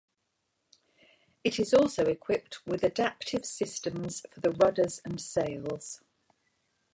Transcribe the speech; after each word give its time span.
It 1.43 1.59
is 1.59 1.75
also 1.75 2.05
equipped 2.07 2.65
with 2.65 2.83
adaptive 2.83 3.45
systems 3.45 4.25
for 4.31 4.39
the 4.39 4.49
rudders 4.49 4.99
and 5.05 5.21
sails. 5.21 6.01